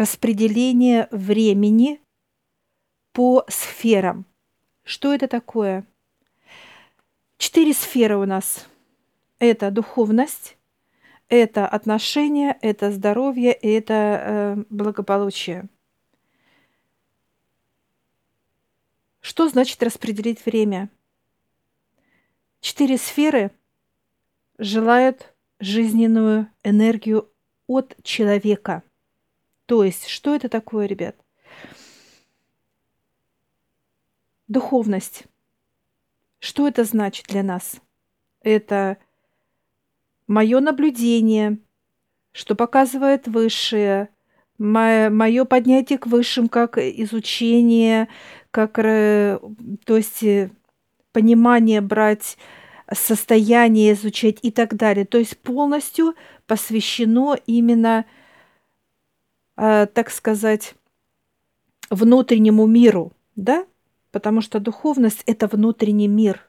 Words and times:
распределение 0.00 1.08
времени 1.10 2.00
по 3.12 3.44
сферам. 3.48 4.24
Что 4.82 5.12
это 5.12 5.28
такое? 5.28 5.86
Четыре 7.36 7.74
сферы 7.74 8.16
у 8.16 8.24
нас. 8.24 8.66
Это 9.38 9.70
духовность, 9.70 10.56
это 11.28 11.68
отношения, 11.68 12.58
это 12.62 12.90
здоровье, 12.90 13.52
это 13.52 13.92
э, 13.92 14.64
благополучие. 14.70 15.68
Что 19.20 19.50
значит 19.50 19.82
распределить 19.82 20.46
время? 20.46 20.88
Четыре 22.62 22.96
сферы 22.96 23.50
желают 24.56 25.34
жизненную 25.58 26.48
энергию 26.64 27.30
от 27.66 28.02
человека. 28.02 28.82
То 29.70 29.84
есть, 29.84 30.08
что 30.08 30.34
это 30.34 30.48
такое, 30.48 30.86
ребят? 30.86 31.14
Духовность. 34.48 35.26
Что 36.40 36.66
это 36.66 36.82
значит 36.82 37.26
для 37.28 37.44
нас? 37.44 37.80
Это 38.42 38.96
мое 40.26 40.58
наблюдение, 40.58 41.58
что 42.32 42.56
показывает 42.56 43.28
высшее, 43.28 44.08
мое 44.58 45.44
поднятие 45.44 46.00
к 46.00 46.08
высшим, 46.08 46.48
как 46.48 46.76
изучение, 46.76 48.08
как, 48.50 48.72
то 48.74 49.38
есть 49.86 50.24
э, 50.24 50.50
понимание 51.12 51.80
брать, 51.80 52.38
состояние 52.92 53.92
изучать 53.92 54.38
и 54.42 54.50
так 54.50 54.74
далее. 54.74 55.04
То 55.04 55.18
есть 55.18 55.38
полностью 55.38 56.16
посвящено 56.48 57.38
именно, 57.46 58.04
так 59.60 60.10
сказать, 60.10 60.74
внутреннему 61.90 62.66
миру, 62.66 63.12
да? 63.36 63.66
Потому 64.10 64.40
что 64.40 64.58
духовность– 64.58 65.22
это 65.26 65.46
внутренний 65.46 66.08
мир. 66.08 66.48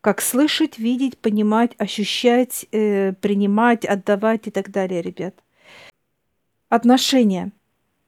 Как 0.00 0.20
слышать, 0.20 0.78
видеть, 0.78 1.18
понимать, 1.18 1.72
ощущать, 1.78 2.66
э, 2.72 3.12
принимать, 3.12 3.84
отдавать 3.84 4.46
и 4.46 4.50
так 4.50 4.70
далее, 4.70 5.02
ребят. 5.02 5.34
Отношения 6.68 7.52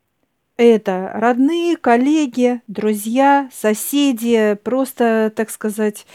–это 0.56 1.10
родные, 1.14 1.76
коллеги, 1.76 2.62
друзья, 2.66 3.50
соседи, 3.52 4.58
просто, 4.64 5.32
так 5.34 5.50
сказать, 5.50 6.06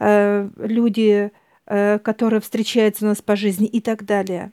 э, 0.00 0.48
люди, 0.56 1.30
э, 1.66 1.98
которые 2.00 2.40
встречаются 2.40 3.04
у 3.04 3.08
нас 3.08 3.22
по 3.22 3.36
жизни 3.36 3.66
и 3.66 3.80
так 3.80 4.04
далее. 4.04 4.52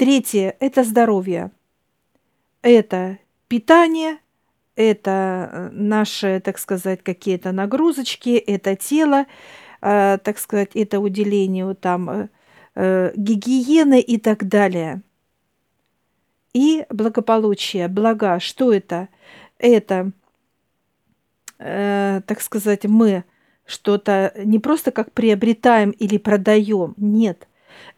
Третье– 0.00 0.56
это 0.60 0.82
здоровье. 0.82 1.50
Это 2.62 3.18
питание, 3.48 4.16
это 4.74 5.50
э, 5.52 5.68
наши, 5.72 6.40
так 6.40 6.56
сказать, 6.56 7.02
какие-то 7.02 7.52
нагрузочки, 7.52 8.30
это 8.30 8.76
тело, 8.76 9.26
так 9.82 10.38
сказать, 10.38 10.70
это 10.74 11.00
уделение 11.00 11.74
там 11.74 12.30
гигиены 12.74 14.00
и 14.00 14.16
так 14.16 14.48
далее– 14.48 15.02
и 16.54 16.86
благополучие, 16.88 17.88
блага. 17.88 18.40
Что 18.40 18.72
это? 18.72 19.08
Это, 19.58 20.12
э, 21.58 22.22
так 22.26 22.40
сказать, 22.40 22.86
мы 22.86 23.24
что-то 23.66 24.32
не 24.36 24.58
просто 24.58 24.92
как 24.92 25.12
приобретаем 25.12 25.90
или 25.90 26.16
продаем, 26.16 26.94
нет. 26.96 27.46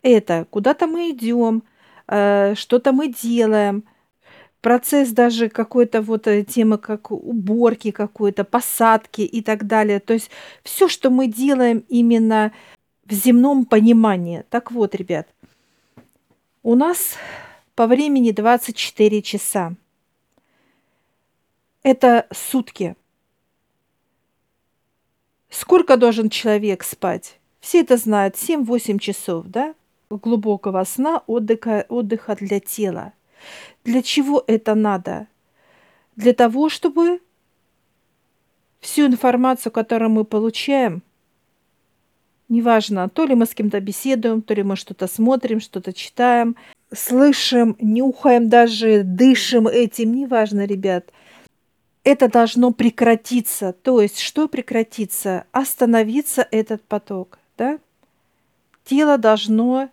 Это 0.03 0.49
куда-то 0.51 0.89
мы 0.89 1.11
идем, 1.11 1.63
э, 1.63 1.72
что-то 2.07 2.93
мы 2.93 3.09
делаем, 3.09 3.85
процесс 4.63 5.11
даже 5.11 5.51
какой-то 5.51 6.01
вот 6.01 6.27
э, 6.27 6.45
темы 6.45 6.79
как 6.79 7.11
уборки 7.11 7.91
какой-то, 7.91 8.45
посадки 8.45 9.21
и 9.21 9.43
так 9.43 9.67
далее. 9.67 10.01
То 10.01 10.15
есть 10.15 10.31
все, 10.63 10.89
что 10.89 11.11
мы 11.11 11.27
делаем 11.27 11.85
именно 11.89 12.53
в 13.05 13.13
земном 13.13 13.67
понимании. 13.67 14.45
Так 14.49 14.71
вот, 14.71 14.95
ребят, 14.95 15.29
у 16.63 16.75
нас 16.75 17.17
по 17.75 17.87
времени 17.87 18.31
24 18.31 19.23
часа. 19.23 19.75
Это 21.83 22.27
сутки. 22.33 22.95
Сколько 25.51 25.97
должен 25.97 26.31
человек 26.31 26.85
спать? 26.85 27.39
Все 27.61 27.81
это 27.81 27.97
знают, 27.97 28.37
7-8 28.37 28.99
часов, 28.99 29.47
да? 29.47 29.75
Глубокого 30.19 30.85
сна, 30.85 31.23
отдыха, 31.27 31.87
отдыха 31.89 32.37
для 32.37 32.61
тела. 32.61 33.13
Для 33.85 34.03
чего 34.03 34.45
это 34.47 34.75
надо? 34.75 35.27
Для 36.17 36.33
того, 36.33 36.69
чтобы 36.69 37.21
всю 38.81 39.07
информацию, 39.07 39.73
которую 39.73 40.11
мы 40.11 40.25
получаем, 40.25 41.03
неважно, 42.49 43.09
то 43.09 43.25
ли 43.25 43.35
мы 43.35 43.47
с 43.47 43.55
кем-то 43.55 43.81
беседуем, 43.81 44.43
то 44.43 44.55
ли 44.55 44.63
мы 44.63 44.77
что-то 44.77 45.07
смотрим, 45.07 45.61
что-то 45.61 45.93
читаем, 45.93 46.57
слышим, 46.93 47.77
нюхаем 47.81 48.49
даже, 48.49 49.03
дышим 49.05 49.67
этим, 49.67 50.15
неважно, 50.15 50.67
ребят. 50.67 51.11
Это 52.05 52.29
должно 52.29 52.73
прекратиться. 52.73 53.73
То 53.73 54.03
есть, 54.03 54.19
что 54.19 54.49
прекратиться? 54.49 55.45
Остановиться 55.53 56.47
этот 56.51 56.83
поток, 56.83 57.39
да? 57.57 57.79
Тело 58.85 59.17
должно 59.19 59.89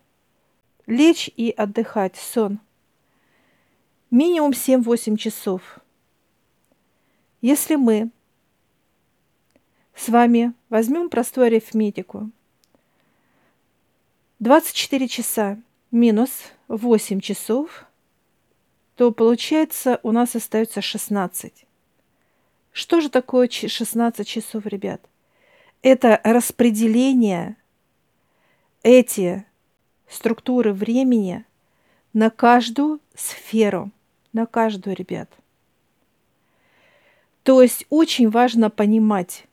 лечь 0.90 1.30
и 1.38 1.52
отдыхать, 1.52 2.16
сон. 2.18 2.60
Минимум 4.12 4.52
7-8 4.52 5.18
часов. 5.18 5.80
Если 7.42 7.76
мы 7.76 8.10
с 9.96 10.10
вами 10.10 10.54
возьмем 10.70 11.10
простую 11.10 11.48
арифметику. 11.48 12.32
24 14.40 15.08
часа 15.08 15.62
минус 15.92 16.32
8 16.68 17.20
часов, 17.20 17.86
то 18.96 19.12
получается 19.12 20.00
у 20.04 20.12
нас 20.12 20.36
остается 20.36 20.82
16. 20.82 21.66
Что 22.72 23.02
же 23.02 23.10
такое 23.10 23.48
16 23.48 24.28
часов, 24.28 24.66
ребят? 24.66 25.02
Это 25.82 26.20
распределение 26.24 27.58
эти 28.84 29.46
структуры 30.10 30.74
времени 30.74 31.46
на 32.14 32.30
каждую 32.30 33.00
сферу, 33.16 33.92
на 34.34 34.46
каждую, 34.46 34.96
ребят. 34.96 35.30
То 37.44 37.62
есть 37.62 37.86
очень 37.90 38.30
важно 38.30 38.70
понимать, 38.70 39.46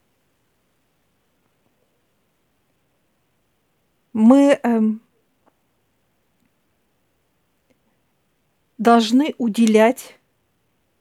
мы 4.13 4.59
эм, 4.63 5.03
должны 8.79 9.35
уделять, 9.37 10.17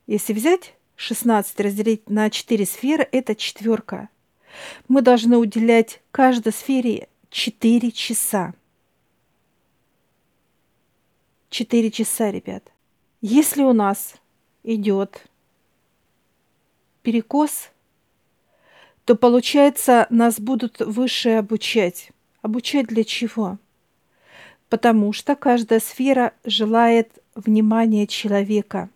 если 0.05 0.33
взять 0.33 0.75
16 0.97 1.59
разделить 1.61 2.09
на 2.09 2.29
4 2.29 2.65
сферы, 2.65 3.07
это 3.11 3.35
четверка. 3.35 4.09
Мы 4.87 5.01
должны 5.01 5.37
уделять 5.37 6.01
каждой 6.11 6.53
сфере 6.53 7.07
4 7.29 7.91
часа. 7.91 8.53
4 11.55 11.89
часа, 11.89 12.31
ребят. 12.31 12.69
Если 13.21 13.63
у 13.63 13.71
нас 13.71 14.15
идет 14.63 15.25
перекос, 17.01 17.69
то 19.05 19.15
получается 19.15 20.05
нас 20.09 20.41
будут 20.41 20.81
выше 20.81 21.29
обучать. 21.29 22.11
Обучать 22.41 22.87
для 22.87 23.05
чего? 23.05 23.57
Потому 24.67 25.13
что 25.13 25.37
каждая 25.37 25.79
сфера 25.79 26.33
желает 26.43 27.23
внимание 27.35 28.05
человека. 28.05 28.89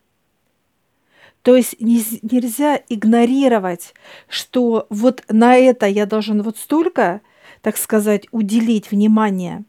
То 1.44 1.56
есть 1.56 1.80
нельзя 1.80 2.84
игнорировать, 2.90 3.94
что 4.28 4.86
вот 4.90 5.24
на 5.30 5.56
это 5.56 5.86
я 5.86 6.06
должен 6.06 6.42
вот 6.42 6.58
столько, 6.58 7.22
так 7.62 7.78
сказать, 7.78 8.28
уделить 8.32 8.92
внимание, 8.92 9.64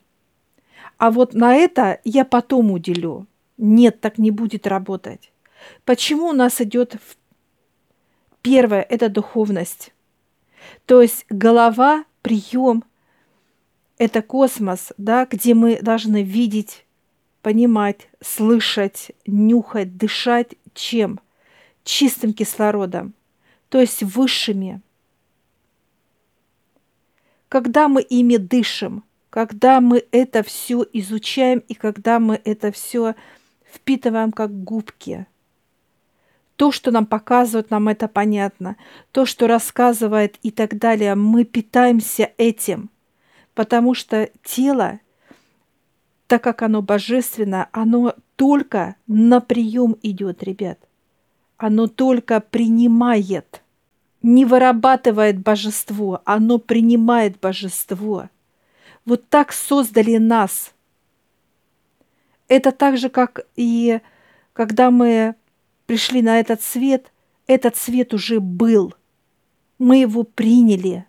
а 1.00 1.11
вот 1.11 1.32
на 1.32 1.55
это 1.55 1.99
я 2.05 2.26
потом 2.26 2.70
уделю. 2.70 3.26
Нет, 3.56 4.02
так 4.02 4.19
не 4.19 4.31
будет 4.31 4.67
работать. 4.67 5.32
Почему 5.87 6.26
у 6.26 6.32
нас 6.35 6.61
идет 6.61 6.97
первое– 8.43 8.82
это 8.91 9.08
духовность. 9.08 9.94
То 10.85 11.00
есть 11.00 11.25
голова, 11.31 12.05
прием– 12.20 12.85
это 13.97 14.20
космос, 14.20 14.93
да, 14.99 15.25
где 15.25 15.55
мы 15.55 15.81
должны 15.81 16.23
видеть 16.23 16.85
понимать, 17.41 18.11
слышать, 18.20 19.12
нюхать, 19.25 19.96
дышать 19.96 20.55
чем? 20.75 21.19
Чистым 21.82 22.35
кислородом, 22.35 23.14
то 23.70 23.81
есть 23.81 24.03
высшими. 24.03 24.82
Когда 27.49 27.88
мы 27.88 28.03
ими 28.03 28.37
дышим, 28.37 29.03
когда 29.31 29.81
мы 29.81 30.05
это 30.11 30.43
все 30.43 30.85
изучаем 30.93 31.61
и 31.69 31.75
когда 31.75 32.19
мы 32.19 32.41
это 32.44 32.73
все 32.73 33.15
впитываем 33.73 34.32
как 34.32 34.53
губки. 34.65 35.27
То, 36.56 36.73
что 36.73 36.91
нам 36.91 37.06
показывают, 37.06 37.71
нам 37.71 37.88
это 37.88 38.06
понятно. 38.06 38.77
То, 39.12 39.25
что 39.25 39.47
рассказывает 39.47 40.37
и 40.43 40.50
так 40.50 40.77
далее, 40.79 41.15
мы 41.15 41.44
питаемся 41.44 42.32
этим. 42.37 42.91
Потому 43.55 43.94
что 43.94 44.29
тело, 44.43 45.00
так 46.27 46.43
как 46.43 46.62
оно 46.62 46.82
божественное, 46.82 47.69
оно 47.73 48.15
только 48.37 48.97
на 49.06 49.41
прием 49.41 49.97
идет, 50.03 50.43
ребят. 50.43 50.79
Оно 51.56 51.87
только 51.87 52.41
принимает. 52.41 53.62
Не 54.23 54.44
вырабатывает 54.44 55.38
божество, 55.38 56.21
оно 56.27 56.59
принимает 56.59 57.41
божество. 57.41 58.29
Вот 59.10 59.28
так 59.28 59.52
создали 59.52 60.18
нас– 60.18 60.72
это 62.50 62.72
так 62.72 62.98
же, 62.98 63.08
как 63.08 63.46
и 63.56 64.00
когда 64.52 64.90
мы 64.90 65.36
пришли 65.86 66.20
на 66.20 66.40
этот 66.40 66.62
свет, 66.62 67.12
этот 67.46 67.76
свет 67.76 68.12
уже 68.12 68.40
был. 68.40 68.92
Мы 69.78 69.98
его 69.98 70.24
приняли, 70.24 71.06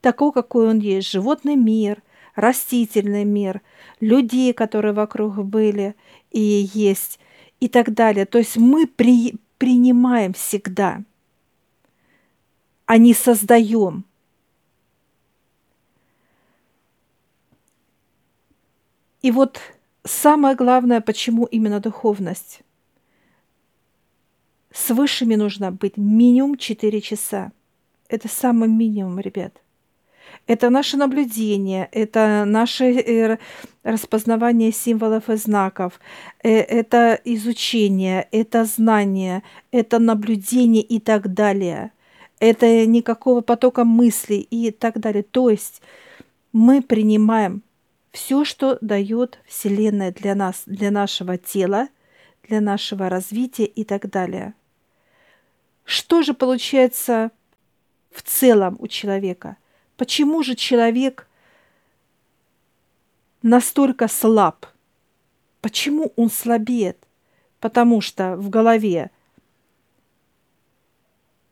такой, 0.00 0.32
какой 0.32 0.68
он 0.68 0.80
есть. 0.80 1.08
Животный 1.08 1.54
мир, 1.54 2.02
растительный 2.34 3.24
мир, 3.24 3.62
людей, 4.00 4.52
которые 4.52 4.92
вокруг 4.92 5.44
были 5.44 5.94
и 6.32 6.68
есть, 6.74 7.20
и 7.60 7.68
так 7.68 7.94
далее. 7.94 8.26
То 8.26 8.38
есть 8.38 8.56
мы 8.56 8.88
при, 8.88 9.36
принимаем 9.58 10.32
всегда, 10.32 11.02
а 12.86 12.96
не 12.96 13.14
создаем. 13.14 14.04
И 19.22 19.30
вот 19.30 19.60
Самое 20.04 20.56
главное, 20.56 21.00
почему 21.00 21.44
именно 21.44 21.80
духовность? 21.80 22.60
С 24.72 24.90
высшими 24.90 25.34
нужно 25.34 25.72
быть 25.72 25.96
минимум 25.96 26.56
4 26.56 27.00
часа. 27.00 27.52
Это 28.08 28.28
самый 28.28 28.68
минимум, 28.68 29.20
ребят. 29.20 29.60
Это 30.46 30.70
наше 30.70 30.96
наблюдение, 30.96 31.88
это 31.92 32.44
наше 32.46 32.84
э, 32.84 33.38
распознавание 33.82 34.72
символов 34.72 35.28
и 35.28 35.36
знаков, 35.36 36.00
э, 36.42 36.50
это 36.60 37.20
изучение, 37.24 38.26
это 38.30 38.64
знание, 38.64 39.42
это 39.72 39.98
наблюдение 39.98 40.82
и 40.82 40.98
так 40.98 41.34
далее. 41.34 41.92
Это 42.38 42.86
никакого 42.86 43.42
потока 43.42 43.84
мыслей 43.84 44.40
и 44.40 44.70
так 44.70 44.98
далее. 44.98 45.24
То 45.24 45.50
есть 45.50 45.82
мы 46.52 46.80
принимаем 46.80 47.62
все, 48.12 48.44
что 48.44 48.78
дает 48.80 49.38
Вселенная 49.46 50.12
для 50.12 50.34
нас, 50.34 50.62
для 50.66 50.90
нашего 50.90 51.38
тела, 51.38 51.88
для 52.42 52.60
нашего 52.60 53.08
развития 53.08 53.66
и 53.66 53.84
так 53.84 54.10
далее. 54.10 54.54
Что 55.84 56.22
же 56.22 56.34
получается 56.34 57.30
в 58.10 58.22
целом 58.22 58.76
у 58.80 58.88
человека? 58.88 59.56
Почему 59.96 60.42
же 60.42 60.54
человек 60.54 61.28
настолько 63.42 64.08
слаб? 64.08 64.66
Почему 65.60 66.12
он 66.16 66.30
слабеет? 66.30 67.06
Потому 67.60 68.00
что 68.00 68.36
в 68.36 68.48
голове 68.48 69.10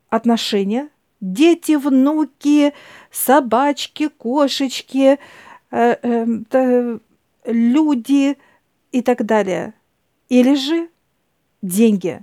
отношения, 0.09 0.89
дети, 1.21 1.73
внуки, 1.73 2.73
собачки, 3.11 4.09
кошечки– 4.09 5.19
люди 7.45 8.37
и 8.91 9.01
так 9.01 9.25
далее. 9.25 9.73
Или 10.29 10.55
же 10.55 10.89
деньги. 11.61 12.21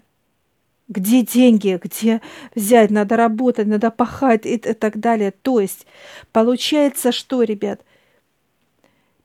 Где 0.89 1.23
деньги, 1.23 1.81
где 1.83 2.21
взять, 2.55 2.91
надо 2.91 3.17
работать, 3.17 3.67
надо 3.67 3.91
пахать 3.91 4.47
и, 4.47 4.55
и 4.55 4.73
так 4.73 5.01
далее. 5.01 5.33
То 5.33 5.61
есть 5.61 5.85
получается, 6.31 7.11
что, 7.11 7.43
ребят, 7.43 7.85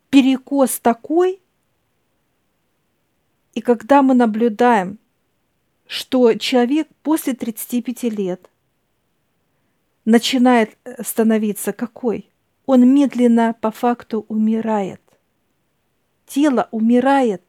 перекос 0.10 0.80
такой, 0.80 1.40
и 3.54 3.62
когда 3.62 4.02
мы 4.02 4.16
наблюдаем, 4.16 4.98
что 5.86 6.34
человек 6.36 6.88
после 7.04 7.34
35 7.34 8.04
лет 8.04 8.50
начинает 10.06 10.78
э, 10.84 11.04
становиться 11.04 11.74
какой? 11.74 12.31
Он 12.72 12.88
медленно 12.88 13.54
по 13.60 13.70
факту 13.70 14.26
умирает. 14.30 15.02
Тело 16.26 16.70
умирает, 16.72 17.44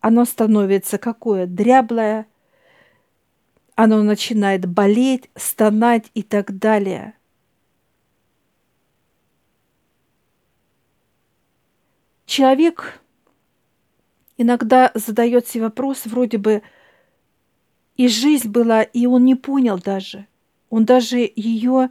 оно 0.00 0.24
становится 0.24 0.98
какое? 0.98 1.46
Дряблое, 1.46 2.26
оно 3.76 4.02
начинает 4.02 4.66
болеть, 4.66 5.30
стонать 5.36 6.10
и 6.14 6.24
так 6.24 6.58
далее. 6.58 7.14
Человек 12.26 13.00
иногда 14.38 14.90
задает 14.94 15.46
себе 15.46 15.66
вопрос, 15.66 16.04
вроде 16.04 16.38
бы 16.38 16.62
и 17.94 18.08
жизнь 18.08 18.48
была, 18.48 18.82
и 18.82 19.06
он 19.06 19.24
не 19.24 19.36
понял 19.36 19.78
даже. 19.78 20.26
Он 20.68 20.84
даже 20.84 21.18
ее 21.18 21.90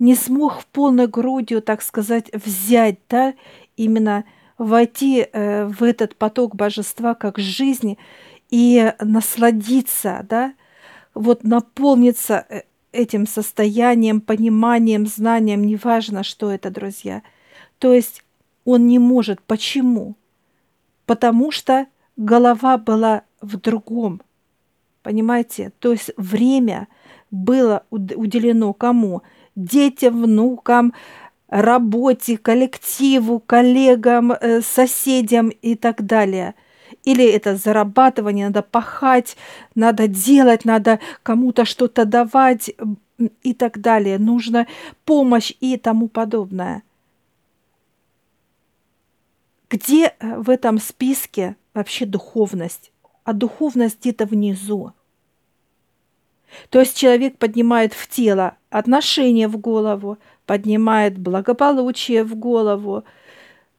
не 0.00 0.16
смог 0.16 0.60
в 0.60 0.66
полной 0.66 1.06
грудью, 1.06 1.62
так 1.62 1.82
сказать, 1.82 2.30
взять, 2.32 2.98
да, 3.08 3.34
именно 3.76 4.24
войти 4.58 5.20
э, 5.20 5.66
в 5.66 5.84
этот 5.84 6.16
поток 6.16 6.56
божества 6.56 7.14
как 7.14 7.38
жизни 7.38 7.98
и 8.50 8.92
насладиться, 8.98 10.26
да, 10.28 10.54
вот 11.14 11.44
наполниться 11.44 12.46
э, 12.48 12.62
этим 12.92 13.26
состоянием, 13.26 14.20
пониманием, 14.20 15.06
знанием, 15.06 15.64
неважно, 15.64 16.24
что 16.24 16.50
это, 16.50 16.70
друзья. 16.70 17.22
То 17.78 17.92
есть 17.92 18.24
он 18.64 18.86
не 18.86 18.98
может. 18.98 19.40
Почему? 19.42 20.16
Потому 21.04 21.50
что 21.50 21.86
голова 22.16 22.78
была 22.78 23.22
в 23.40 23.58
другом. 23.58 24.22
Понимаете? 25.02 25.72
То 25.78 25.92
есть 25.92 26.10
время 26.16 26.88
было 27.30 27.84
уделено 27.90 28.72
кому? 28.72 29.22
Детям, 29.56 30.22
внукам, 30.22 30.92
работе, 31.48 32.38
коллективу, 32.38 33.40
коллегам, 33.40 34.32
э, 34.32 34.60
соседям 34.62 35.48
и 35.48 35.74
так 35.74 36.06
далее. 36.06 36.54
Или 37.04 37.24
это 37.24 37.56
зарабатывание, 37.56 38.46
надо 38.46 38.62
пахать, 38.62 39.36
надо 39.74 40.06
делать, 40.06 40.64
надо 40.64 41.00
кому-то 41.22 41.64
что-то 41.64 42.04
давать 42.04 42.70
и 43.42 43.54
так 43.54 43.80
далее. 43.80 44.18
Нужна 44.18 44.66
помощь 45.04 45.52
и 45.60 45.76
тому 45.76 46.08
подобное. 46.08 46.82
Где 49.68 50.14
э, 50.18 50.36
в 50.36 50.50
этом 50.50 50.78
списке 50.78 51.56
вообще 51.74 52.06
духовность? 52.06 52.92
А 53.24 53.32
духовность 53.32 54.00
где-то 54.00 54.26
внизу. 54.26 54.92
То 56.68 56.80
есть 56.80 56.96
человек 56.96 57.38
поднимает 57.38 57.92
в 57.92 58.08
тело 58.08 58.56
отношения 58.70 59.48
в 59.48 59.56
голову, 59.56 60.18
поднимает 60.46 61.18
благополучие 61.18 62.24
в 62.24 62.34
голову. 62.34 63.04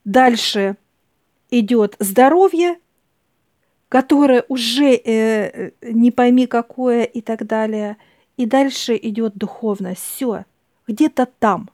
Дальше 0.05 0.77
идет 1.49 1.95
здоровье, 1.99 2.79
которое 3.89 4.45
уже 4.47 4.95
э, 4.95 5.71
не 5.81 6.11
пойми 6.11 6.47
какое 6.47 7.03
и 7.03 7.21
так 7.21 7.45
далее. 7.45 7.97
И 8.37 8.45
дальше 8.45 8.97
идет 9.01 9.35
духовность. 9.35 10.01
Все, 10.01 10.45
где-то 10.87 11.27
там, 11.39 11.69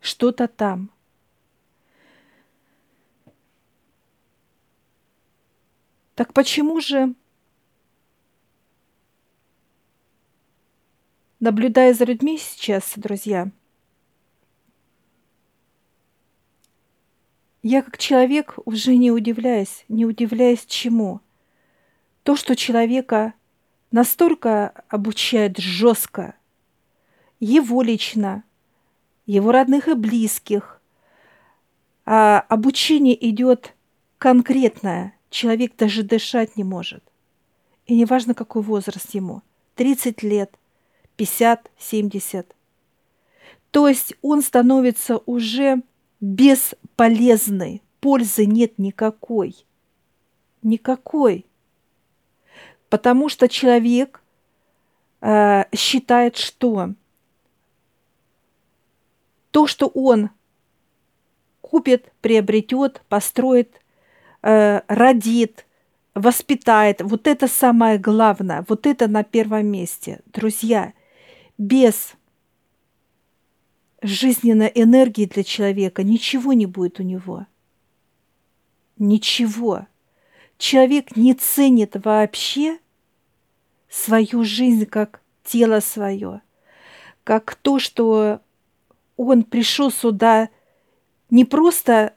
что-то 0.00 0.48
там. 0.48 0.90
Так 6.14 6.32
почему 6.32 6.80
же 6.80 7.14
наблюдая 11.44 11.92
за 11.92 12.04
людьми 12.04 12.38
сейчас, 12.38 12.94
друзья, 12.96 13.50
я 17.62 17.82
как 17.82 17.98
человек 17.98 18.58
уже 18.64 18.96
не 18.96 19.10
удивляюсь, 19.10 19.84
не 19.88 20.06
удивляюсь 20.06 20.64
чему. 20.64 21.20
То, 22.22 22.34
что 22.34 22.56
человека 22.56 23.34
настолько 23.90 24.84
обучает 24.88 25.58
жестко, 25.58 26.34
его 27.40 27.82
лично, 27.82 28.42
его 29.26 29.52
родных 29.52 29.88
и 29.88 29.92
близких, 29.92 30.80
а 32.06 32.40
обучение 32.40 33.16
идет 33.28 33.74
конкретное, 34.16 35.14
человек 35.28 35.76
даже 35.76 36.04
дышать 36.04 36.56
не 36.56 36.64
может. 36.64 37.04
И 37.84 37.94
неважно, 37.94 38.32
какой 38.32 38.62
возраст 38.62 39.10
ему, 39.12 39.42
30 39.74 40.22
лет– 40.22 40.50
50-70. 41.16 42.46
То 43.70 43.88
есть 43.88 44.14
он 44.22 44.42
становится 44.42 45.18
уже 45.26 45.82
бесполезный, 46.20 47.82
пользы 48.00 48.46
нет 48.46 48.78
никакой. 48.78 49.56
Никакой. 50.62 51.44
Потому 52.88 53.28
что 53.28 53.48
человек 53.48 54.22
э, 55.20 55.64
считает, 55.74 56.36
что 56.36 56.90
то, 59.50 59.66
что 59.66 59.88
он 59.88 60.30
купит, 61.60 62.12
приобретет, 62.20 63.02
построит, 63.08 63.80
э, 64.42 64.80
родит, 64.86 65.66
воспитает, 66.14 67.02
вот 67.02 67.26
это 67.26 67.48
самое 67.48 67.98
главное, 67.98 68.64
вот 68.68 68.86
это 68.86 69.08
на 69.08 69.24
первом 69.24 69.66
месте. 69.66 70.20
Друзья, 70.26 70.92
без 71.58 72.14
жизненной 74.02 74.70
энергии 74.74 75.24
для 75.24 75.44
человека 75.44 76.02
ничего 76.02 76.52
не 76.52 76.66
будет 76.66 77.00
у 77.00 77.02
него. 77.02 77.46
Ничего. 78.98 79.86
Человек 80.58 81.16
не 81.16 81.34
ценит 81.34 81.96
вообще 82.04 82.78
свою 83.88 84.44
жизнь 84.44 84.86
как 84.86 85.20
тело 85.42 85.80
свое, 85.80 86.42
как 87.22 87.54
то, 87.54 87.78
что 87.78 88.40
он 89.16 89.44
пришел 89.44 89.90
сюда 89.90 90.48
не 91.30 91.44
просто 91.44 92.14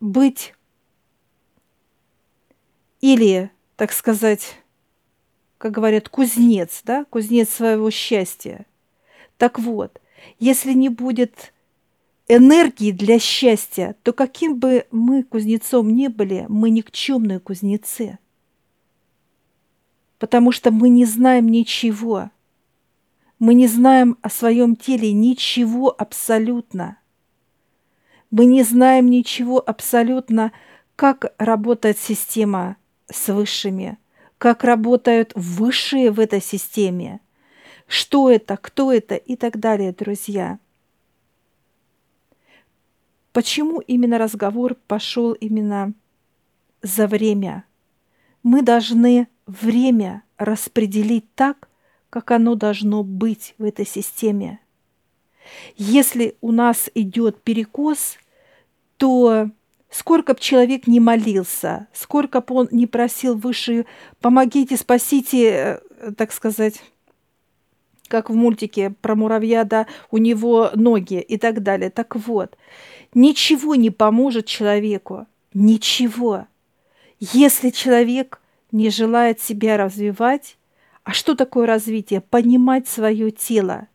быть 0.00 0.54
или, 3.00 3.50
так 3.76 3.92
сказать, 3.92 4.63
как 5.58 5.72
говорят, 5.72 6.08
кузнец, 6.08 6.82
да, 6.84 7.04
кузнец 7.06 7.50
своего 7.50 7.90
счастья. 7.90 8.66
Так 9.38 9.58
вот, 9.58 10.00
если 10.38 10.72
не 10.72 10.88
будет 10.88 11.52
энергии 12.28 12.92
для 12.92 13.18
счастья, 13.18 13.96
то 14.02 14.12
каким 14.12 14.58
бы 14.58 14.86
мы 14.90 15.22
кузнецом 15.22 15.94
ни 15.94 16.08
были, 16.08 16.46
мы 16.48 16.70
никчемные 16.70 17.40
кузнецы. 17.40 18.18
Потому 20.18 20.52
что 20.52 20.70
мы 20.70 20.88
не 20.88 21.04
знаем 21.04 21.48
ничего– 21.48 22.30
мы 23.38 23.52
не 23.54 23.66
знаем 23.66 24.16
о 24.22 24.30
своем 24.30 24.74
теле 24.76 25.12
ничего 25.12 25.94
абсолютно. 25.96 26.98
Мы 28.30 28.46
не 28.46 28.62
знаем 28.62 29.10
ничего 29.10 29.62
абсолютно, 29.64 30.52
как 30.96 31.34
работает 31.38 31.98
система 31.98 32.76
с 33.10 33.28
высшими, 33.32 33.98
как 34.38 34.64
работают 34.64 35.32
высшие 35.34 36.10
в 36.10 36.20
этой 36.20 36.40
системе, 36.40 37.20
что 37.86 38.30
это, 38.30 38.56
кто 38.56 38.92
это 38.92 39.14
и 39.14 39.36
так 39.36 39.58
далее, 39.58 39.92
друзья. 39.92 40.58
Почему 43.32 43.80
именно 43.80 44.18
разговор 44.18 44.76
пошел 44.86 45.32
именно 45.32 45.92
за 46.82 47.06
время? 47.06 47.64
Мы 48.42 48.62
должны 48.62 49.28
время 49.46 50.22
распределить 50.38 51.26
так, 51.34 51.68
как 52.10 52.30
оно 52.30 52.54
должно 52.54 53.02
быть 53.02 53.54
в 53.58 53.64
этой 53.64 53.86
системе. 53.86 54.60
Если 55.76 56.36
у 56.40 56.52
нас 56.52 56.90
идет 56.94 57.42
перекос, 57.42 58.18
то 58.96 59.50
сколько 59.94 60.34
бы 60.34 60.40
человек 60.40 60.88
не 60.88 60.98
молился, 60.98 61.86
сколько 61.92 62.40
бы 62.40 62.56
он 62.56 62.68
не 62.72 62.88
просил 62.88 63.36
выше, 63.36 63.86
помогите, 64.20 64.76
спасите, 64.76 65.80
э, 66.00 66.10
так 66.16 66.32
сказать, 66.32 66.82
как 68.08 68.28
в 68.28 68.34
мультике 68.34 68.90
про 69.00 69.14
муравья, 69.14 69.62
да, 69.62 69.86
у 70.10 70.18
него 70.18 70.72
ноги 70.74 71.20
и 71.20 71.38
так 71.38 71.62
далее. 71.62 71.90
Так 71.90 72.16
вот, 72.16 72.58
ничего 73.14 73.76
не 73.76 73.90
поможет 73.90 74.46
человеку, 74.46 75.28
ничего. 75.52 76.48
Если 77.20 77.70
человек 77.70 78.40
не 78.72 78.90
желает 78.90 79.40
себя 79.40 79.76
развивать, 79.76 80.56
а 81.04 81.12
что 81.12 81.36
такое 81.36 81.68
развитие? 81.68 82.20
Понимать 82.20 82.88
свое 82.88 83.30
тело, 83.30 83.86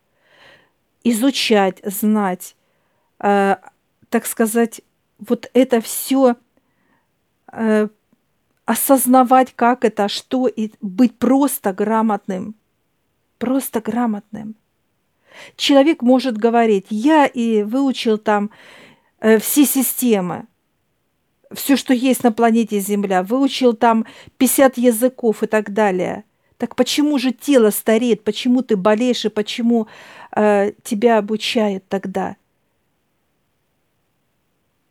изучать, 1.04 1.82
знать, 1.84 2.56
э, 3.18 3.56
так 4.08 4.24
сказать, 4.24 4.80
вот 5.20 5.50
это 5.54 5.80
все 5.80 6.36
э, 7.52 7.88
осознавать, 8.64 9.52
как 9.54 9.84
это, 9.84 10.08
что, 10.08 10.46
и 10.46 10.70
быть 10.80 11.18
просто 11.18 11.72
грамотным. 11.72 12.54
Просто 13.38 13.80
грамотным. 13.80 14.54
Человек 15.56 16.02
может 16.02 16.36
говорить, 16.36 16.86
я 16.90 17.26
и 17.26 17.62
выучил 17.62 18.18
там 18.18 18.50
э, 19.20 19.38
все 19.38 19.64
системы, 19.64 20.46
все, 21.52 21.76
что 21.76 21.94
есть 21.94 22.22
на 22.24 22.32
планете 22.32 22.80
Земля, 22.80 23.22
выучил 23.22 23.74
там 23.74 24.06
50 24.38 24.76
языков 24.78 25.42
и 25.42 25.46
так 25.46 25.72
далее– 25.72 26.24
так 26.60 26.76
почему 26.76 27.18
же 27.18 27.32
тело 27.32 27.70
стареет? 27.70 28.22
Почему 28.22 28.60
ты 28.60 28.76
болеешь 28.76 29.24
и 29.24 29.30
почему 29.30 29.88
э, 30.36 30.72
тебя 30.82 31.16
обучают 31.16 31.88
тогда? 31.88 32.36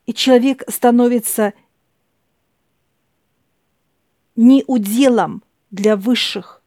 И 0.10 0.14
человек 0.16 0.64
становится 0.68 1.54
не 4.36 4.64
уделом 4.66 5.44
для 5.70 5.96
высших. 5.96 6.64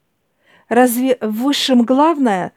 Разве 0.69 1.17
высшим 1.19 1.83
главное, 1.83 2.53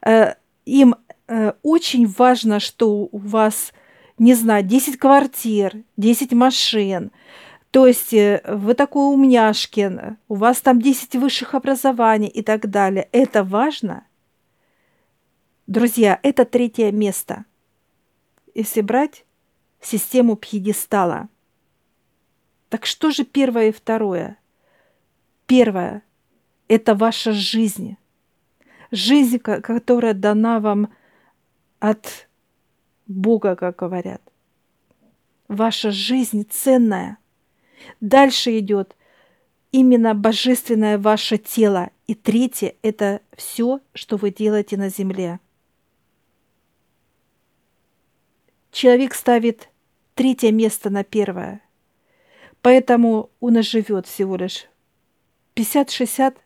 э, 0.00 0.34
им 0.64 0.94
э, 1.26 1.54
очень 1.64 2.06
важно, 2.06 2.60
что 2.60 3.08
у 3.10 3.18
вас, 3.18 3.72
не 4.16 4.34
знаю, 4.34 4.62
10 4.62 4.96
квартир, 4.96 5.82
10 5.96 6.32
машин, 6.34 7.10
то 7.72 7.88
есть 7.88 8.14
э, 8.14 8.40
вы 8.46 8.74
такой 8.74 9.12
умняшкин, 9.12 10.18
у 10.28 10.34
вас 10.36 10.60
там 10.60 10.80
10 10.80 11.16
высших 11.16 11.56
образований 11.56 12.28
и 12.28 12.42
так 12.42 12.70
далее. 12.70 13.08
Это 13.10 13.42
важно? 13.42 14.06
Друзья, 15.66 16.20
это 16.22 16.44
третье 16.44 16.92
место. 16.92 17.44
Если 18.54 18.82
брать 18.82 19.24
систему 19.80 20.36
пьедестала. 20.36 21.28
Так 22.68 22.86
что 22.86 23.10
же 23.10 23.24
первое 23.24 23.68
и 23.68 23.72
второе? 23.72 24.38
Первое– 25.46 26.02
это 26.68 26.94
ваша 26.94 27.32
жизнь. 27.32 27.96
Жизнь, 28.90 29.38
которая 29.38 30.14
дана 30.14 30.60
вам 30.60 30.92
от 31.78 32.28
Бога, 33.06 33.56
как 33.56 33.76
говорят. 33.76 34.22
Ваша 35.48 35.90
жизнь 35.90 36.46
ценная– 36.48 37.18
Дальше 38.00 38.58
идет 38.58 38.96
именно 39.72 40.14
божественное 40.14 40.98
ваше 40.98 41.38
тело. 41.38 41.90
И 42.06 42.14
третье– 42.14 42.74
это 42.82 43.20
все, 43.36 43.80
что 43.94 44.16
вы 44.16 44.30
делаете 44.30 44.76
на 44.76 44.88
земле. 44.88 45.40
Человек 48.78 49.14
ставит 49.14 49.70
третье 50.14 50.52
место 50.52 50.88
на 50.88 51.02
первое. 51.02 51.62
Поэтому 52.62 53.28
он 53.40 53.58
и 53.58 53.62
живет 53.62 54.06
всего 54.06 54.36
лишь 54.36 54.68
50, 55.54 55.90
60, 55.90 56.36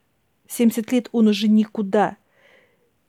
70 0.49 0.93
лет, 0.93 1.11
он 1.13 1.29
уже 1.29 1.47
никуда. 1.47 2.17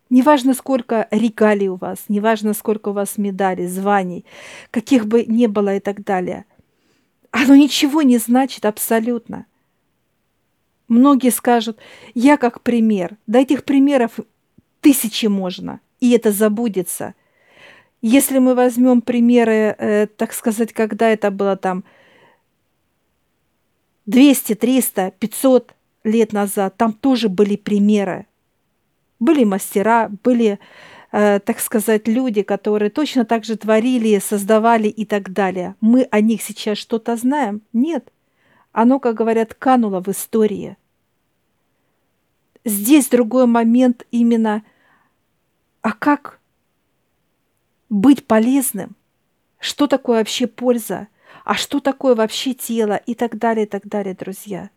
Неважно, 0.09 0.53
сколько 0.53 1.07
регалий 1.09 1.69
у 1.69 1.75
вас, 1.75 2.03
неважно, 2.09 2.53
сколько 2.53 2.89
у 2.89 2.91
вас 2.91 3.17
медалей, 3.17 3.67
званий, 3.67 4.25
каких 4.71 5.07
бы 5.07 5.23
ни 5.23 5.47
было 5.47 5.77
и 5.77 5.79
так 5.79 6.03
далее– 6.03 6.43
оно 7.31 7.55
ничего 7.55 8.01
не 8.01 8.17
значит 8.17 8.65
абсолютно. 8.65 9.45
Многие 10.89 11.31
скажут, 11.31 11.79
я 12.13 12.35
как 12.35 12.59
пример. 12.59 13.15
Да 13.25 13.39
этих 13.39 13.63
примеров 13.63 14.19
тысячи 14.81 15.27
можно, 15.27 15.79
и 16.01 16.11
это 16.11 16.33
забудется. 16.33 17.15
Если 18.03 18.38
мы 18.38 18.53
возьмем 18.53 19.01
примеры, 19.01 19.75
э, 19.75 20.07
так 20.07 20.33
сказать, 20.33 20.74
когда 20.74 21.10
это 21.10 21.31
было 21.31 21.55
там 21.55 21.83
200, 24.05 24.53
300, 24.53 25.12
500 25.17 25.74
лет 26.03 26.33
назад, 26.33 26.77
там 26.77 26.93
тоже 26.93 27.29
были 27.29 27.55
примеры. 27.55 28.27
Были 29.19 29.43
мастера, 29.45 30.12
были 30.24 30.60
Э, 31.15 31.39
так 31.39 31.60
сказать, 31.60 32.07
люди, 32.07 32.41
которые 32.41 32.89
точно 32.89 33.24
так 33.24 33.45
же 33.45 33.55
творили, 33.55 34.17
создавали 34.17 34.88
и 34.88 35.05
так 35.05 35.31
далее. 35.31 35.75
Мы 35.79 36.07
о 36.10 36.22
них 36.22 36.41
сейчас 36.41 36.79
что-то 36.79 37.15
знаем? 37.15 37.62
Нет. 37.72 38.12
Оно, 38.72 39.00
как 39.00 39.13
говорят, 39.13 39.53
кануло 39.53 40.01
в 40.01 40.07
истории. 40.07 40.75
Здесь 42.65 43.10
другой 43.10 43.45
момент 43.45 44.07
именно, 44.10 44.63
а 45.83 45.91
как 45.91 46.39
быть 47.93 48.25
полезным? 48.25 48.95
Что 49.59 49.88
такое 49.88 50.17
вообще 50.17 50.47
польза? 50.47 51.07
А 51.45 51.53
что 51.55 51.79
такое 51.79 52.15
вообще 52.15 52.53
тело? 52.53 52.95
И 52.95 53.15
так 53.15 53.38
далее, 53.38 53.65
и 53.65 53.69
так 53.69 53.88
далее, 53.88 54.15
друзья. 54.15 54.69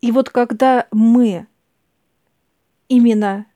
И 0.00 0.12
вот 0.12 0.30
когда 0.30 0.86
мы 0.92 1.46
именно 2.88 3.46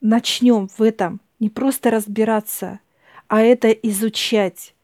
начнем 0.00 0.68
в 0.68 0.82
этом 0.82 1.20
не 1.40 1.48
просто 1.48 1.90
разбираться, 1.90 2.80
а 3.28 3.40
это 3.40 3.70
изучать, 3.70 4.74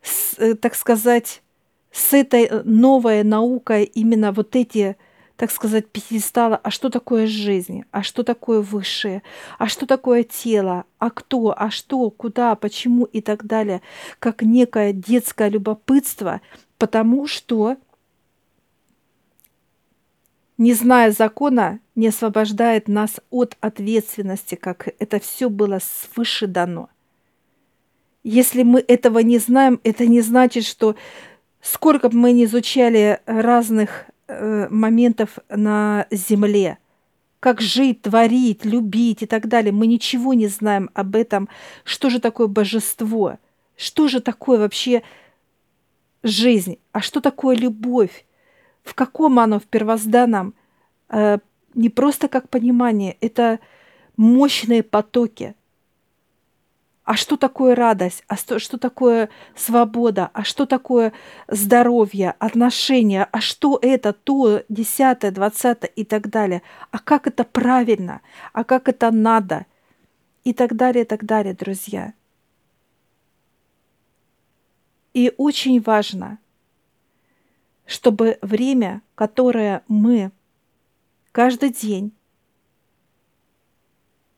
с, 0.00 0.38
э, 0.38 0.54
так 0.54 0.74
сказать, 0.74 1.42
с 1.90 2.14
этой 2.14 2.48
новой 2.64 3.24
наукой 3.24 3.84
именно 3.84 4.32
вот 4.32 4.54
эти, 4.54 4.96
так 5.40 5.50
сказать, 5.50 5.88
пьедестала, 5.88 6.60
а 6.62 6.70
что 6.70 6.90
такое 6.90 7.26
жизнь, 7.26 7.84
а 7.92 8.02
что 8.02 8.24
такое 8.24 8.60
высшее, 8.60 9.22
а 9.58 9.68
что 9.68 9.86
такое 9.86 10.22
тело, 10.22 10.84
а 10.98 11.08
кто, 11.08 11.54
а 11.56 11.70
что, 11.70 12.10
куда, 12.10 12.54
почему? 12.56 13.06
И 13.06 13.22
так 13.22 13.46
далее, 13.46 13.80
как 14.18 14.42
некое 14.42 14.92
детское 14.92 15.48
любопытство, 15.48 16.42
потому 16.76 17.26
что 17.26 17.78
не 20.58 20.74
зная 20.74 21.10
закона, 21.10 21.80
не 21.94 22.08
освобождает 22.08 22.86
нас 22.86 23.18
от 23.30 23.56
ответственности, 23.62 24.56
как 24.56 24.88
это 24.98 25.20
все 25.20 25.48
было 25.48 25.78
свыше 25.82 26.48
дано. 26.48 26.90
Если 28.24 28.62
мы 28.62 28.84
этого 28.86 29.20
не 29.20 29.38
знаем, 29.38 29.80
это 29.84 30.06
не 30.06 30.20
значит, 30.20 30.66
что 30.66 30.96
сколько 31.62 32.10
бы 32.10 32.18
мы 32.18 32.32
ни 32.32 32.44
изучали 32.44 33.20
разных 33.24 34.09
э, 34.30 34.68
моментов 34.70 35.38
на 35.48 36.06
Земле, 36.10 36.78
как 37.40 37.60
жить, 37.60 38.02
творить, 38.02 38.64
любить 38.64 39.22
и 39.22 39.26
так 39.26 39.48
далее, 39.48 39.72
мы 39.72 39.86
ничего 39.86 40.34
не 40.34 40.46
знаем 40.46 40.90
об 40.94 41.16
этом, 41.16 41.48
что 41.84 42.10
же 42.10 42.20
такое 42.20 42.46
божество, 42.46 43.38
что 43.76 44.08
же 44.08 44.20
такое 44.20 44.58
вообще 44.58 45.02
жизнь, 46.22 46.78
а 46.92 47.00
что 47.00 47.20
такое 47.20 47.56
любовь, 47.56 48.24
в 48.82 48.94
каком 48.94 49.38
оно 49.38 49.58
в 49.58 49.64
первозданном, 49.64 50.54
э, 51.08 51.38
не 51.74 51.88
просто 51.88 52.28
как 52.28 52.48
понимание, 52.48 53.16
это 53.20 53.58
мощные 54.16 54.82
потоки. 54.82 55.54
А 57.04 57.16
что 57.16 57.36
такое 57.36 57.74
радость? 57.74 58.22
А 58.28 58.36
что, 58.36 58.58
что 58.58 58.78
такое 58.78 59.30
свобода? 59.56 60.30
А 60.32 60.44
что 60.44 60.66
такое 60.66 61.12
здоровье, 61.48 62.34
отношения? 62.38 63.26
А 63.32 63.40
что 63.40 63.78
это, 63.82 64.12
то, 64.12 64.62
десятое, 64.68 65.30
двадцатое 65.30 65.90
и 65.96 66.04
так 66.04 66.28
далее? 66.28 66.62
А 66.90 66.98
как 66.98 67.26
это 67.26 67.44
правильно? 67.44 68.20
А 68.52 68.64
как 68.64 68.88
это 68.88 69.10
надо? 69.10 69.66
И 70.44 70.52
так 70.52 70.76
далее, 70.76 71.04
и 71.04 71.06
так 71.06 71.24
далее, 71.24 71.54
друзья. 71.54 72.12
И 75.12 75.32
очень 75.36 75.80
важно– 75.80 76.38
чтобы 77.90 78.38
время, 78.40 79.02
которое 79.16 79.82
мы 79.88 80.30
каждый 81.32 81.70
день, 81.70 82.12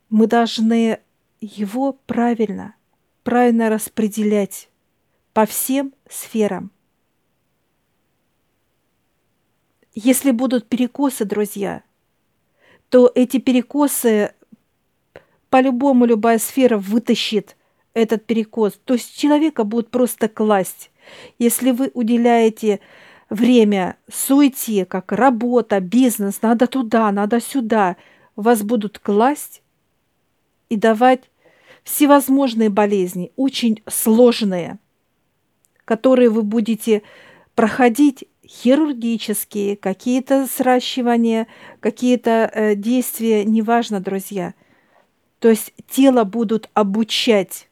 мы 0.09 0.26
должны 0.26 1.00
его 1.43 1.99
правильно, 2.07 2.77
правильно 3.25 3.69
распределять 3.69 4.69
по 5.33 5.45
всем 5.45 5.93
сферам. 6.09 6.71
Если 9.95 10.31
будут 10.31 10.69
перекосы, 10.69 11.25
друзья, 11.25 11.83
то 12.89 13.11
эти 13.15 13.39
перекосы 13.39 14.35
по-любому 15.51 16.07
любая 16.07 16.39
сфера 16.39 16.79
вытащит 16.79 17.57
этот 17.93 18.25
перекос. 18.25 18.81
То 18.85 18.95
есть 18.95 19.19
человека 19.19 19.65
будут 19.65 19.91
просто 19.91 20.29
класть. 20.29 20.91
Если 21.39 21.73
вы 21.73 21.91
уделяете 21.93 22.81
время 23.29 23.97
суете, 24.11 24.85
как 24.85 25.11
работа, 25.13 25.81
бизнес, 25.81 26.41
надо 26.41 26.67
туда, 26.67 27.11
надо 27.11 27.41
сюда, 27.41 27.97
вас 28.37 28.63
будут 28.63 28.99
класть 28.99 29.63
и 30.69 30.77
давать 30.77 31.31
всевозможные 31.85 32.71
болезни, 32.71 33.33
очень 33.37 33.83
сложные, 33.89 34.79
которые 35.85 36.31
вы 36.31 36.43
будете 36.43 37.03
проходить 37.55 38.25
хирургические, 38.47 39.77
какие-то 39.77 40.47
сращивания, 40.47 41.47
какие-то 41.81 42.51
э, 42.53 42.75
действия, 42.75 43.45
неважно, 43.45 44.01
друзья. 44.01 44.55
То 45.38 45.49
есть 45.49 45.73
тело 45.88 46.25
будут 46.25 46.71
обучать, 46.75 47.68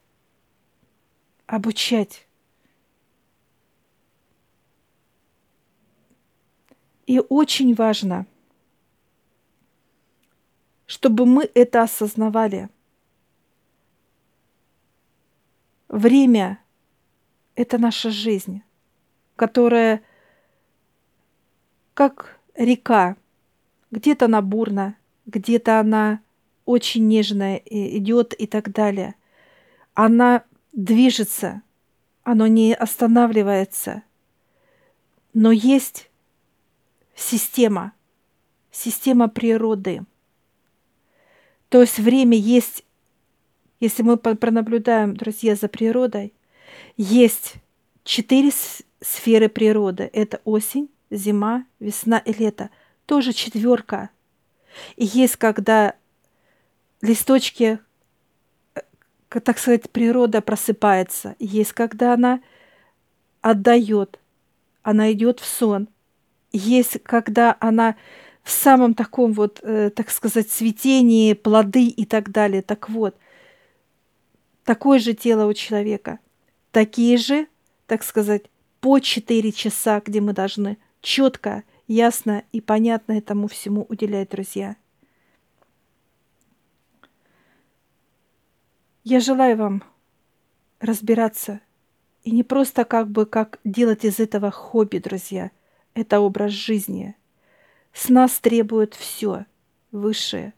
обучать. 1.45 2.27
И 7.05 7.21
очень 7.29 7.73
важно, 7.75 8.25
чтобы 10.85 11.25
мы 11.25 11.49
это 11.53 11.83
осознавали. 11.83 12.69
Время– 15.91 16.57
это 17.55 17.77
наша 17.77 18.11
жизнь, 18.11 18.63
которая 19.35 20.01
как 21.93 22.39
река. 22.55 23.17
Где-то 23.91 24.25
она 24.25 24.41
бурна, 24.41 24.95
где-то 25.25 25.81
она 25.81 26.21
очень 26.63 27.05
нежная 27.09 27.57
идет 27.65 28.33
и 28.33 28.47
так 28.47 28.71
далее. 28.71 29.15
Она 29.93 30.45
движется, 30.71 31.61
оно 32.23 32.47
не 32.47 32.73
останавливается. 32.73 34.03
Но 35.33 35.51
есть 35.51 36.09
система, 37.15 37.91
система 38.71 39.27
природы. 39.27 40.05
То 41.67 41.81
есть 41.81 41.99
время 41.99 42.37
есть, 42.37 42.85
если 43.81 44.03
мы 44.03 44.15
пронаблюдаем, 44.15 45.17
друзья, 45.17 45.55
за 45.55 45.67
природой, 45.67 46.33
есть 46.95 47.55
четыре 48.05 48.51
сферы 49.01 49.49
природы. 49.49 50.09
Это 50.13 50.39
осень, 50.45 50.89
зима, 51.09 51.65
весна 51.81 52.19
и 52.19 52.31
лето. 52.31 52.69
Тоже 53.05 53.33
четверка. 53.33 54.09
И 54.95 55.03
есть, 55.03 55.35
когда 55.35 55.95
листочки, 57.01 57.79
э, 58.75 59.39
так 59.41 59.59
сказать, 59.59 59.89
природа 59.89 60.39
просыпается. 60.39 61.35
Есть, 61.39 61.73
когда 61.73 62.13
она 62.13 62.39
отдает, 63.41 64.17
она 64.81 65.11
идет 65.11 65.41
в 65.41 65.45
сон– 65.45 65.89
есть, 66.51 67.01
когда 67.03 67.57
она 67.59 67.95
в 68.43 68.51
самом 68.51 68.93
таком 68.93 69.33
вот, 69.33 69.59
э, 69.61 69.91
так 69.95 70.09
сказать, 70.09 70.49
цветении, 70.49 71.33
плоды 71.33 71.87
и 71.87 72.05
так 72.05 72.31
далее. 72.31 72.61
Так 72.61 72.89
вот, 72.89 73.15
такое 74.63 74.99
же 74.99 75.13
тело 75.13 75.45
у 75.45 75.53
человека, 75.53 76.19
такие 76.71 77.17
же, 77.17 77.47
так 77.87 78.03
сказать, 78.03 78.43
по 78.79 78.99
4 78.99 79.51
часа, 79.51 80.01
где 80.03 80.21
мы 80.21 80.33
должны 80.33 80.77
четко, 81.01 81.63
ясно 81.87 82.43
и 82.51 82.61
понятно 82.61 83.13
этому 83.13 83.47
всему 83.47 83.85
уделять, 83.89 84.29
друзья. 84.29 84.75
Я 89.03 89.19
желаю 89.19 89.57
вам 89.57 89.83
разбираться 90.79 91.59
и 92.23 92.31
не 92.31 92.43
просто 92.43 92.85
как 92.85 93.09
бы 93.09 93.25
как 93.25 93.59
делать 93.63 94.05
из 94.05 94.19
этого 94.19 94.51
хобби, 94.51 94.99
друзья– 94.99 95.51
это 95.93 96.19
образ 96.19 96.51
жизни. 96.51 97.15
С 97.93 98.09
нас 98.09 98.39
требует 98.39 98.93
все 98.93 99.45
высшее, 99.91 100.53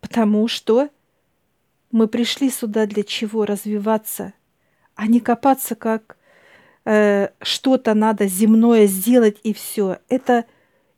потому 0.00 0.48
что 0.48 0.88
мы 1.92 2.08
пришли 2.08 2.50
сюда 2.50 2.86
для 2.86 3.04
чего? 3.04 3.44
Развиваться, 3.44 4.32
а 4.96 5.06
не 5.06 5.20
копаться, 5.20 5.74
как 5.74 6.16
э, 6.84 7.28
что-то 7.40 7.94
надо 7.94 8.26
земное 8.26 8.86
сделать 8.86 9.36
и 9.44 9.52
все. 9.52 9.98
Это 10.08 10.46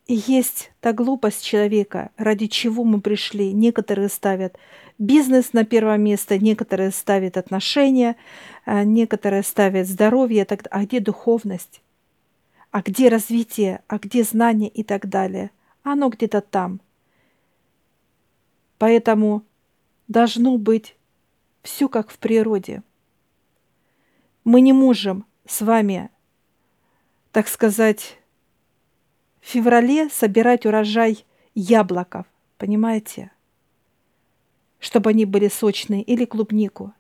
и 0.07 0.15
есть 0.15 0.71
та 0.81 0.93
глупость 0.93 1.45
человека, 1.45 2.11
ради 2.17 2.47
чего 2.47 2.85
мы 2.85 3.01
пришли. 3.01 3.53
Некоторые 3.53 4.09
ставят 4.09 4.57
бизнес 4.99 5.53
на 5.53 5.65
первое 5.65 5.97
место, 5.97 6.39
некоторые 6.39 6.91
ставят 6.91 7.37
отношения, 7.37 8.17
э, 8.65 8.85
некоторые 8.85 9.43
ставят 9.43 9.89
здоровье. 9.89 10.47
А 10.71 10.85
где 10.85 11.01
духовность? 11.01 11.83
А 12.71 12.83
где 12.83 13.09
развитие, 13.09 13.83
а 13.89 13.99
где 13.99 14.23
знание 14.23 14.69
и 14.69 14.85
так 14.85 15.09
далее? 15.09 15.51
Оно 15.83 16.09
где-то 16.09 16.41
там. 16.41 16.81
Поэтому 18.79 19.45
должно 20.09 20.59
быть 20.59 20.97
все 21.63 21.89
как 21.89 22.11
в 22.11 22.19
природе. 22.19 22.83
Мы 24.45 24.61
не 24.61 24.73
можем 24.73 25.25
с 25.47 25.63
вами, 25.63 26.11
так 27.33 27.49
сказать, 27.49 28.19
в 29.41 29.47
феврале 29.47 30.09
собирать 30.11 30.67
урожай 30.67 31.25
яблоков, 31.55 32.27
понимаете? 32.59 33.31
Чтобы 34.79 35.11
они 35.11 35.25
были 35.25 35.49
сочные, 35.49 36.03
или 36.03 36.25
клубнику. 36.25 36.93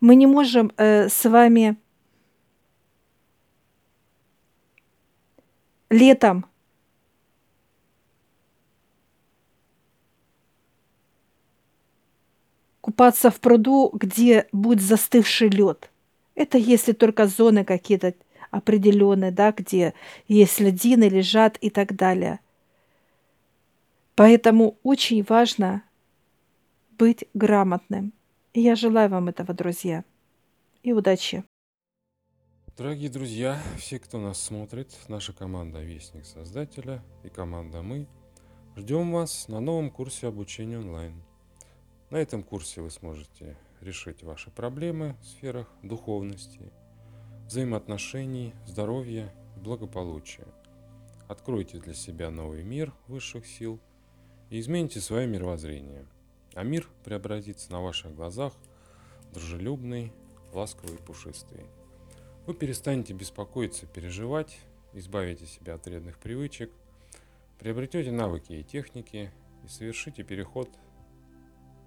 Мы 0.00 0.14
не 0.14 0.26
можем 0.26 0.72
э, 0.76 1.08
с 1.08 1.24
вами 1.28 1.76
летом 5.90 6.46
купаться 12.96 13.30
в 13.30 13.40
пруду, 13.40 13.90
где 13.92 14.46
будет 14.52 14.80
застывший 14.80 15.50
лед. 15.50 15.90
Это 16.34 16.56
если 16.56 16.92
только 16.92 17.26
зоны 17.26 17.62
какие-то 17.62 18.14
определенные, 18.50 19.30
да, 19.30 19.52
где 19.52 19.92
есть 20.28 20.60
льдины, 20.60 21.04
лежат 21.04 21.58
и 21.58 21.68
так 21.68 21.94
далее. 21.94 22.40
Поэтому 24.14 24.78
очень 24.82 25.22
важно 25.28 25.82
быть 26.98 27.26
грамотным. 27.34 28.14
И 28.54 28.62
я 28.62 28.74
желаю 28.74 29.10
вам 29.10 29.28
этого, 29.28 29.52
друзья. 29.52 30.02
И 30.82 30.94
удачи! 30.94 31.44
Дорогие 32.78 33.10
друзья, 33.10 33.60
все, 33.78 33.98
кто 33.98 34.18
нас 34.18 34.42
смотрит, 34.42 34.88
наша 35.08 35.34
команда 35.34 35.82
Вестник 35.82 36.24
Создателя 36.24 37.02
и 37.24 37.28
команда 37.28 37.82
Мы, 37.82 38.06
ждем 38.74 39.12
вас 39.12 39.48
на 39.48 39.60
новом 39.60 39.90
курсе 39.90 40.28
обучения 40.28 40.78
онлайн. 40.78 41.22
На 42.10 42.18
этом 42.18 42.44
курсе 42.44 42.82
вы 42.82 42.90
сможете 42.90 43.56
решить 43.80 44.22
ваши 44.22 44.50
проблемы 44.50 45.16
в 45.20 45.26
сферах 45.26 45.68
духовности, 45.82 46.60
взаимоотношений, 47.46 48.54
здоровья 48.64 49.34
и 49.56 49.60
благополучия. 49.60 50.46
Откройте 51.26 51.78
для 51.78 51.94
себя 51.94 52.30
новый 52.30 52.62
мир 52.62 52.92
высших 53.08 53.44
сил 53.44 53.80
и 54.50 54.60
измените 54.60 55.00
свое 55.00 55.26
мировоззрение. 55.26 56.06
А 56.54 56.62
мир 56.62 56.88
преобразится 57.04 57.72
на 57.72 57.82
ваших 57.82 58.14
глазах 58.14 58.52
дружелюбный, 59.32 60.12
ласковый 60.52 60.94
и 60.94 61.02
пушистый. 61.02 61.64
Вы 62.46 62.54
перестанете 62.54 63.14
беспокоиться, 63.14 63.86
переживать, 63.86 64.60
избавите 64.92 65.46
себя 65.46 65.74
от 65.74 65.84
вредных 65.86 66.18
привычек, 66.18 66.70
приобретете 67.58 68.12
навыки 68.12 68.52
и 68.52 68.62
техники 68.62 69.32
и 69.64 69.68
совершите 69.68 70.22
переход 70.22 70.70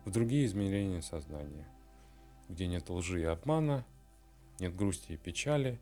в 0.10 0.12
другие 0.12 0.48
измерения 0.48 1.02
сознания, 1.02 1.68
где 2.50 2.66
нет 2.66 2.90
лжи 2.90 3.22
и 3.22 3.26
обмана, 3.26 3.86
нет 4.60 4.76
грусти 4.76 5.12
и 5.12 5.18
печали, 5.18 5.80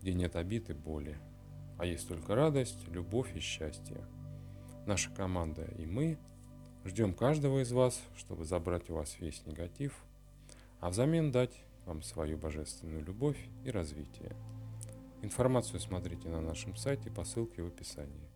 где 0.00 0.12
нет 0.12 0.34
обид 0.34 0.70
и 0.70 0.72
боли, 0.72 1.16
а 1.78 1.86
есть 1.86 2.08
только 2.08 2.34
радость, 2.34 2.88
любовь 2.88 3.32
и 3.36 3.38
счастье. 3.38 4.04
Наша 4.86 5.08
команда 5.12 5.66
и 5.78 5.86
мы 5.86 6.18
ждем 6.84 7.14
каждого 7.14 7.62
из 7.62 7.70
вас, 7.70 8.02
чтобы 8.16 8.44
забрать 8.44 8.90
у 8.90 8.94
вас 8.94 9.20
весь 9.20 9.46
негатив, 9.46 10.02
а 10.80 10.90
взамен 10.90 11.30
дать 11.30 11.54
вам 11.86 12.02
свою 12.02 12.36
божественную 12.36 13.04
любовь 13.04 13.38
и 13.64 13.70
развитие. 13.70 14.34
Информацию 15.22 15.78
смотрите 15.78 16.28
на 16.28 16.40
нашем 16.40 16.74
сайте 16.74 17.08
по 17.08 17.22
ссылке 17.22 17.62
в 17.62 17.68
описании. 17.68 18.33